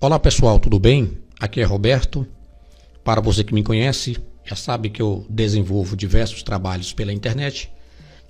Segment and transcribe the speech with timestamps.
[0.00, 1.18] Olá pessoal, tudo bem?
[1.40, 2.24] Aqui é Roberto.
[3.02, 7.68] Para você que me conhece, já sabe que eu desenvolvo diversos trabalhos pela internet.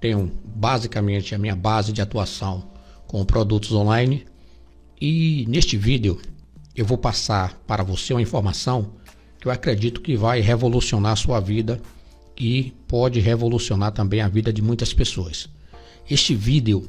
[0.00, 2.66] Tenho basicamente a minha base de atuação
[3.06, 4.24] com produtos online.
[4.98, 6.18] E neste vídeo
[6.74, 8.92] eu vou passar para você uma informação
[9.38, 11.78] que eu acredito que vai revolucionar a sua vida
[12.38, 15.46] e pode revolucionar também a vida de muitas pessoas.
[16.08, 16.88] Este vídeo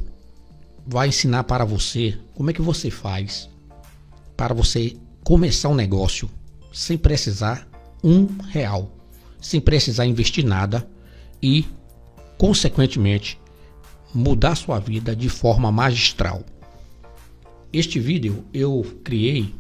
[0.88, 3.51] vai ensinar para você como é que você faz
[4.42, 6.28] para você começar um negócio
[6.74, 7.68] sem precisar
[8.04, 8.92] um real,
[9.40, 10.90] sem precisar investir nada
[11.40, 11.64] e,
[12.40, 13.40] consequentemente,
[14.12, 16.42] mudar sua vida de forma magistral.
[17.72, 19.54] Este vídeo eu criei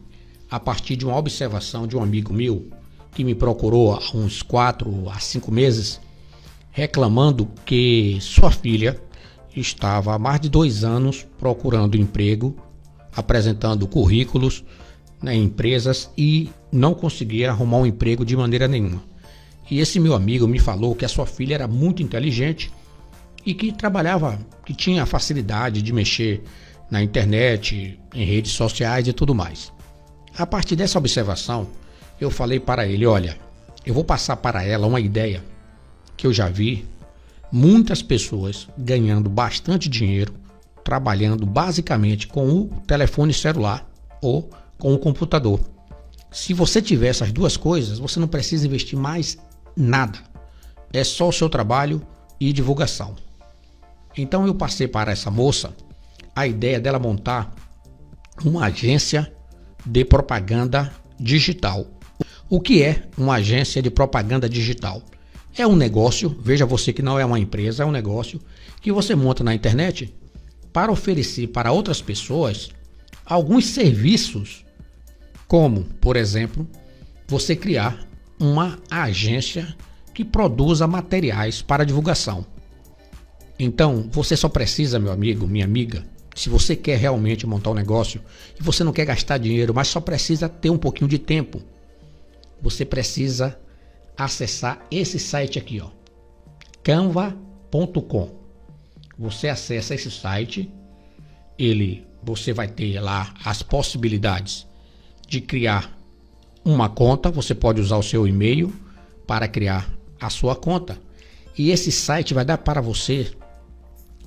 [0.50, 2.68] a partir de uma observação de um amigo meu
[3.12, 6.02] que me procurou há uns 4 a 5 meses
[6.72, 9.00] reclamando que sua filha
[9.56, 12.56] estava há mais de dois anos procurando emprego,
[13.16, 14.64] apresentando currículos
[15.22, 19.02] né, em empresas e não conseguia arrumar um emprego de maneira nenhuma.
[19.70, 22.72] E esse meu amigo me falou que a sua filha era muito inteligente
[23.46, 26.44] e que trabalhava, que tinha facilidade de mexer
[26.90, 29.72] na internet, em redes sociais e tudo mais.
[30.38, 31.68] A partir dessa observação,
[32.20, 33.38] eu falei para ele: olha,
[33.86, 35.44] eu vou passar para ela uma ideia
[36.18, 36.86] que eu já vi
[37.52, 40.34] muitas pessoas ganhando bastante dinheiro
[40.92, 43.90] trabalhando basicamente com o telefone celular
[44.22, 45.62] ou com o computador.
[46.30, 49.38] Se você tiver essas duas coisas, você não precisa investir mais
[49.74, 50.20] nada.
[50.92, 52.06] É só o seu trabalho
[52.38, 53.16] e divulgação.
[54.18, 55.74] Então eu passei para essa moça
[56.36, 57.56] a ideia dela montar
[58.44, 59.32] uma agência
[59.86, 61.88] de propaganda digital.
[62.50, 65.02] O que é uma agência de propaganda digital?
[65.58, 68.42] É um negócio, veja você que não é uma empresa, é um negócio
[68.82, 70.14] que você monta na internet
[70.72, 72.72] para oferecer para outras pessoas
[73.26, 74.66] alguns serviços,
[75.48, 76.68] como, por exemplo,
[77.28, 78.08] você criar
[78.40, 79.76] uma agência
[80.14, 82.46] que produza materiais para divulgação.
[83.58, 86.04] Então, você só precisa, meu amigo, minha amiga,
[86.36, 88.22] se você quer realmente montar um negócio
[88.60, 91.62] e você não quer gastar dinheiro, mas só precisa ter um pouquinho de tempo,
[92.62, 93.58] você precisa
[94.18, 95.90] acessar esse site aqui, ó,
[96.84, 98.41] canva.com.
[99.22, 100.68] Você acessa esse site,
[101.56, 104.66] ele você vai ter lá as possibilidades
[105.28, 105.96] de criar
[106.66, 108.74] uma conta, você pode usar o seu e-mail
[109.28, 109.88] para criar
[110.20, 110.98] a sua conta.
[111.56, 113.32] E esse site vai dar para você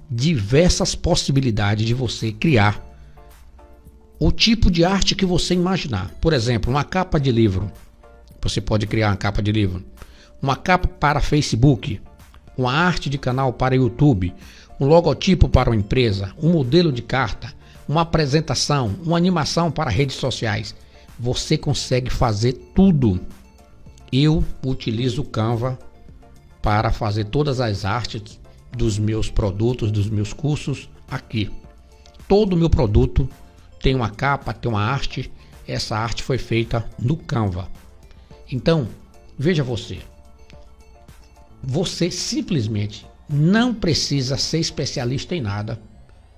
[0.09, 2.81] diversas possibilidades de você criar
[4.21, 6.09] o tipo de arte que você imaginar.
[6.21, 7.69] Por exemplo, uma capa de livro.
[8.41, 9.85] Você pode criar uma capa de livro.
[10.41, 12.01] Uma capa para Facebook.
[12.57, 14.33] Uma arte de canal para YouTube.
[14.81, 16.33] Um logotipo para uma empresa.
[16.41, 17.53] Um modelo de carta.
[17.89, 18.95] Uma apresentação.
[19.05, 20.75] Uma animação para redes sociais.
[21.19, 23.21] Você consegue fazer tudo.
[24.13, 25.79] Eu utilizo o Canva
[26.61, 28.41] para fazer todas as artes
[28.73, 31.51] dos meus produtos, dos meus cursos aqui.
[32.27, 33.29] Todo meu produto
[33.81, 35.31] tem uma capa, tem uma arte.
[35.69, 37.69] Essa arte foi feita no Canva.
[38.51, 38.89] Então,
[39.39, 39.99] veja você.
[41.63, 45.81] Você simplesmente não precisa ser especialista em nada.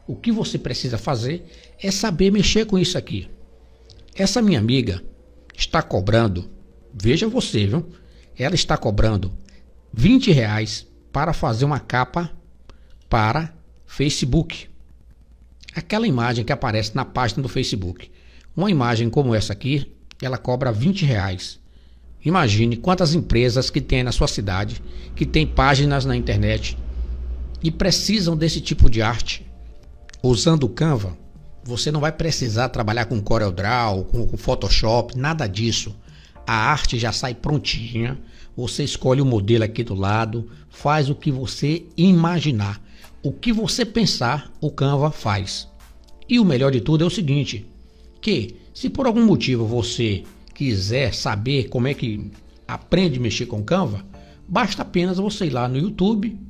[0.06, 1.44] O que você precisa fazer
[1.82, 3.28] é saber mexer com isso aqui.
[4.14, 5.02] Essa minha amiga
[5.54, 6.50] está cobrando,
[6.92, 7.86] veja você, viu?
[8.38, 9.32] Ela está cobrando
[9.92, 12.30] 20 reais para fazer uma capa
[13.08, 13.54] para
[13.86, 14.68] Facebook.
[15.74, 18.10] Aquela imagem que aparece na página do Facebook.
[18.56, 19.92] Uma imagem como essa aqui,
[20.22, 21.58] ela cobra 20 reais.
[22.26, 24.82] Imagine quantas empresas que tem na sua cidade,
[25.14, 26.76] que tem páginas na internet
[27.62, 29.46] e precisam desse tipo de arte.
[30.20, 31.16] Usando o Canva,
[31.62, 35.94] você não vai precisar trabalhar com CorelDRAW, com, com Photoshop, nada disso.
[36.44, 38.18] A arte já sai prontinha.
[38.56, 42.82] Você escolhe o modelo aqui do lado, faz o que você imaginar.
[43.22, 45.68] O que você pensar, o Canva faz.
[46.28, 47.64] E o melhor de tudo é o seguinte,
[48.20, 50.24] que se por algum motivo você
[50.56, 52.30] quiser saber como é que
[52.66, 54.02] aprende a mexer com Canva,
[54.48, 56.40] basta apenas você ir lá no YouTube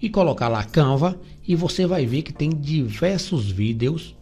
[0.00, 4.16] e colocar lá Canva e você vai ver que tem diversos vídeos,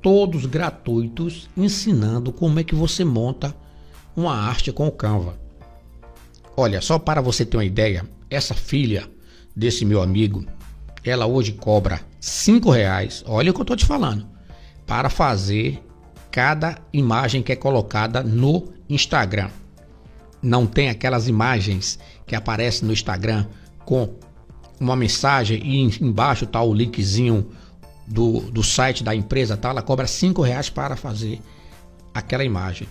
[0.00, 3.54] todos gratuitos, ensinando como é que você monta
[4.14, 5.36] uma arte com o Canva.
[6.56, 9.10] Olha, só para você ter uma ideia, essa filha
[9.54, 10.46] desse meu amigo,
[11.02, 13.24] ela hoje cobra cinco reais.
[13.26, 14.28] Olha o que eu estou te falando,
[14.86, 15.82] para fazer
[16.30, 19.50] cada imagem que é colocada no Instagram.
[20.42, 23.46] Não tem aquelas imagens que aparecem no Instagram
[23.84, 24.14] com
[24.78, 27.50] uma mensagem e embaixo está o linkzinho
[28.06, 29.70] do, do site da empresa, tá?
[29.70, 31.40] Ela cobra cinco reais para fazer
[32.14, 32.88] aquela imagem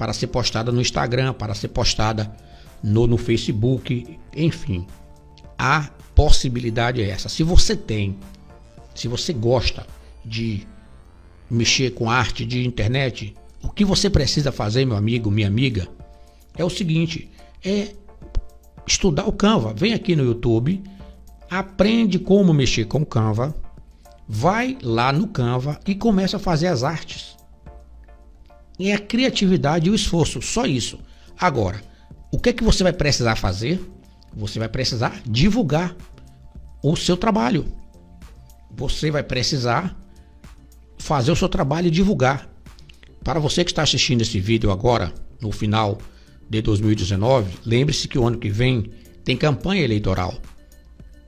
[0.00, 2.34] para ser postada no Instagram, para ser postada
[2.82, 4.86] no, no Facebook, enfim.
[5.58, 7.28] A possibilidade é essa.
[7.28, 8.18] Se você tem,
[8.94, 9.86] se você gosta
[10.24, 10.66] de
[11.50, 15.88] mexer com arte de internet, o que você precisa fazer, meu amigo, minha amiga,
[16.56, 17.30] é o seguinte:
[17.64, 17.94] é
[18.86, 19.74] estudar o Canva.
[19.74, 20.82] Vem aqui no YouTube,
[21.50, 23.54] aprende como mexer com o Canva,
[24.28, 27.36] vai lá no Canva e começa a fazer as artes.
[28.78, 30.98] É a criatividade e o esforço, só isso.
[31.38, 31.82] Agora,
[32.32, 33.80] o que é que você vai precisar fazer?
[34.34, 35.94] Você vai precisar divulgar
[36.82, 37.66] o seu trabalho.
[38.70, 39.99] Você vai precisar
[41.00, 42.48] fazer o seu trabalho e divulgar.
[43.24, 45.98] Para você que está assistindo esse vídeo agora, no final
[46.48, 48.92] de 2019, lembre-se que o ano que vem
[49.24, 50.34] tem campanha eleitoral.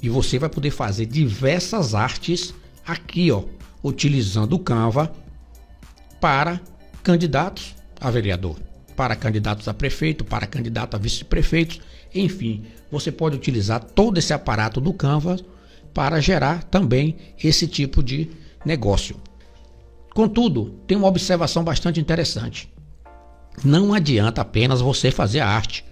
[0.02, 2.54] E você vai poder fazer diversas artes
[2.86, 3.44] aqui, ó,
[3.82, 5.12] utilizando o Canva
[6.20, 6.60] para
[7.02, 8.60] candidatos a vereador,
[8.94, 11.80] para candidatos a prefeito, para candidato a vice-prefeitos,
[12.14, 15.38] enfim, você pode utilizar todo esse aparato do Canva
[15.94, 18.30] para gerar também esse tipo de
[18.64, 19.16] negócio.
[20.14, 22.72] Contudo, tem uma observação bastante interessante.
[23.64, 25.84] Não adianta apenas você fazer a arte.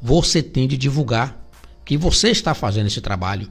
[0.00, 1.38] Você tem de divulgar
[1.84, 3.48] que você está fazendo esse trabalho.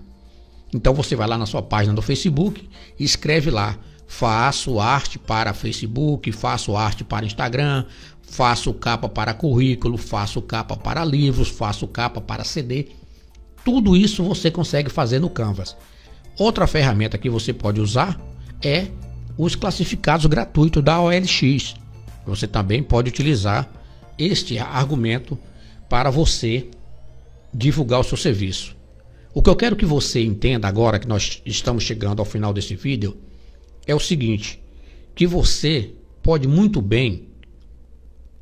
[0.73, 3.77] Então você vai lá na sua página do Facebook e escreve lá:
[4.07, 7.85] faço arte para Facebook, faço arte para Instagram,
[8.21, 12.89] faço capa para currículo, faço capa para livros, faço capa para CD.
[13.63, 15.75] Tudo isso você consegue fazer no Canvas.
[16.37, 18.19] Outra ferramenta que você pode usar
[18.63, 18.87] é
[19.39, 21.73] os classificados gratuitos da OLX.
[22.25, 23.71] Você também pode utilizar
[24.17, 25.39] este argumento
[25.87, 26.67] para você
[27.53, 28.75] divulgar o seu serviço.
[29.33, 32.75] O que eu quero que você entenda agora que nós estamos chegando ao final desse
[32.75, 33.15] vídeo
[33.87, 34.61] é o seguinte,
[35.15, 37.29] que você pode muito bem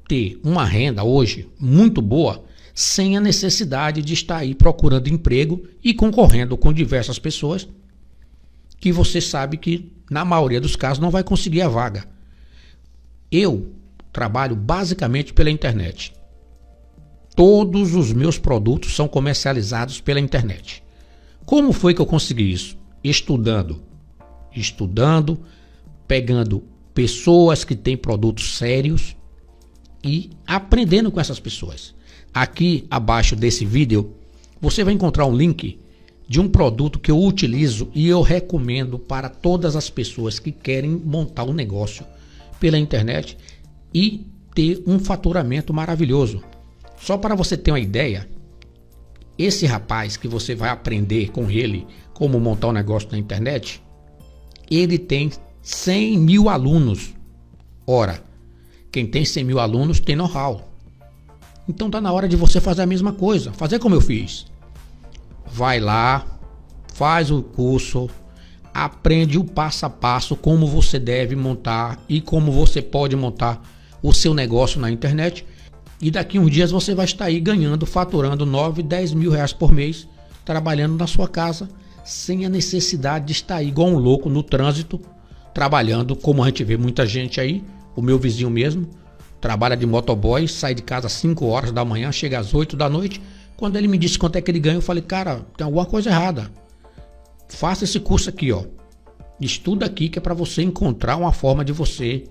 [0.08, 5.94] ter uma renda hoje muito boa sem a necessidade de estar aí procurando emprego e
[5.94, 7.68] concorrendo com diversas pessoas
[8.80, 12.06] que você sabe que na maioria dos casos, não vai conseguir a vaga.
[13.32, 13.74] Eu
[14.12, 16.14] trabalho basicamente pela internet.
[17.36, 20.84] Todos os meus produtos são comercializados pela internet.
[21.46, 22.78] Como foi que eu consegui isso?
[23.04, 23.84] Estudando.
[24.56, 25.40] Estudando,
[26.08, 26.64] pegando
[26.94, 29.16] pessoas que têm produtos sérios
[30.04, 31.94] e aprendendo com essas pessoas.
[32.34, 34.16] Aqui abaixo desse vídeo,
[34.60, 35.80] você vai encontrar um link
[36.28, 40.90] de um produto que eu utilizo e eu recomendo para todas as pessoas que querem
[40.90, 42.06] montar um negócio
[42.60, 43.38] pela internet
[43.94, 46.44] e ter um faturamento maravilhoso.
[47.00, 48.28] Só para você ter uma ideia,
[49.38, 53.82] esse rapaz que você vai aprender com ele como montar um negócio na internet,
[54.70, 55.32] ele tem
[55.62, 57.14] 100 mil alunos.
[57.86, 58.22] Ora,
[58.92, 60.68] quem tem 100 mil alunos tem know-how.
[61.70, 64.46] Então tá na hora de você fazer a mesma coisa, fazer como eu fiz
[65.52, 66.26] vai lá,
[66.94, 68.10] faz o curso,
[68.74, 73.62] aprende o passo a passo como você deve montar e como você pode montar
[74.02, 75.46] o seu negócio na internet.
[76.00, 79.72] E daqui uns dias você vai estar aí ganhando, faturando 9, 10 mil reais por
[79.72, 80.08] mês,
[80.46, 81.68] trabalhando na sua casa,
[82.04, 85.02] sem a necessidade de estar aí igual um louco no trânsito,
[85.54, 87.64] trabalhando, como a gente vê muita gente aí,
[87.96, 88.88] o meu vizinho mesmo,
[89.42, 92.88] trabalha de motoboy, sai de casa às 5 horas da manhã, chega às 8 da
[92.88, 93.20] noite,
[93.58, 96.10] quando ele me disse quanto é que ele ganha, eu falei, cara, tem alguma coisa
[96.10, 96.52] errada.
[97.50, 98.64] Faça esse curso aqui, ó.
[99.42, 102.24] Estuda aqui que é para você encontrar uma forma de você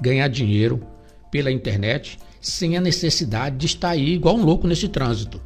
[0.00, 0.84] ganhar dinheiro
[1.30, 5.40] pela internet sem a necessidade de estar aí igual um louco nesse trânsito.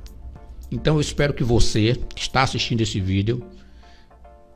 [0.70, 3.42] Então eu espero que você que está assistindo esse vídeo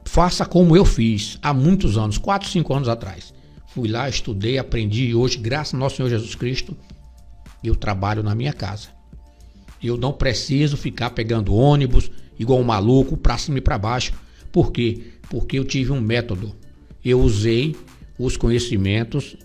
[0.05, 3.33] faça como eu fiz há muitos anos, 4, 5 anos atrás.
[3.69, 6.77] Fui lá, estudei, aprendi e hoje, graças ao nosso Senhor Jesus Cristo,
[7.65, 8.89] eu trabalho na minha casa.
[9.83, 14.13] Eu não preciso ficar pegando ônibus igual um maluco para cima e para baixo.
[14.51, 15.03] Por quê?
[15.29, 16.55] Porque eu tive um método.
[17.05, 17.75] Eu usei
[18.19, 19.37] os conhecimentos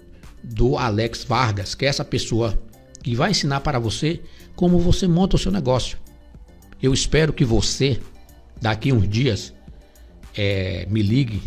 [0.43, 2.57] do Alex Vargas, que é essa pessoa
[3.01, 4.21] que vai ensinar para você
[4.55, 5.97] como você monta o seu negócio.
[6.81, 7.99] Eu espero que você,
[8.61, 9.53] daqui uns dias,
[10.35, 11.41] é, me ligue,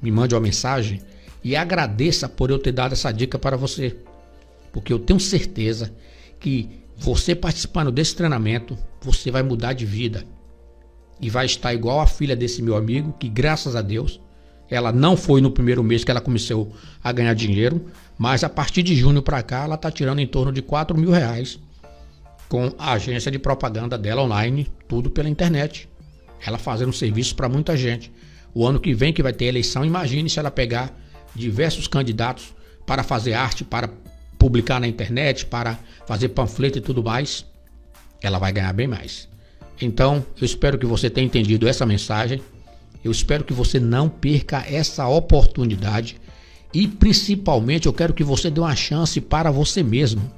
[0.00, 1.02] me mande uma mensagem
[1.44, 3.96] e agradeça por eu ter dado essa dica para você.
[4.72, 5.92] Porque eu tenho certeza
[6.40, 10.24] que você participando desse treinamento, você vai mudar de vida.
[11.20, 14.20] E vai estar igual a filha desse meu amigo, que graças a Deus,
[14.68, 17.86] ela não foi no primeiro mês que ela começou a ganhar dinheiro,
[18.18, 21.10] mas a partir de junho para cá ela está tirando em torno de 4 mil
[21.10, 21.58] reais
[22.48, 25.88] com a agência de propaganda dela online, tudo pela internet.
[26.44, 28.12] Ela fazendo serviço para muita gente.
[28.54, 30.92] O ano que vem que vai ter eleição, imagine se ela pegar
[31.34, 32.54] diversos candidatos
[32.86, 33.90] para fazer arte para
[34.38, 37.44] publicar na internet, para fazer panfleto e tudo mais,
[38.22, 39.28] ela vai ganhar bem mais.
[39.80, 42.40] Então, eu espero que você tenha entendido essa mensagem.
[43.02, 46.20] Eu espero que você não perca essa oportunidade
[46.74, 50.30] e principalmente eu quero que você dê uma chance para você mesmo.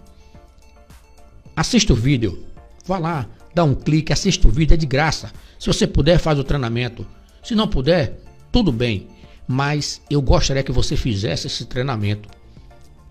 [1.56, 2.44] Assista o vídeo,
[2.86, 5.32] vá lá, dá um clique, assista o vídeo, é de graça.
[5.58, 7.06] Se você puder, faz o treinamento.
[7.42, 8.18] Se não puder,
[8.52, 9.08] tudo bem.
[9.48, 12.28] Mas eu gostaria que você fizesse esse treinamento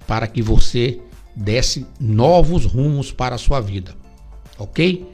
[0.09, 0.99] para que você
[1.35, 3.93] desse novos rumos para a sua vida.
[4.57, 5.07] Ok?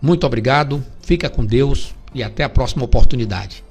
[0.00, 3.64] Muito obrigado, fica com Deus e até a próxima oportunidade.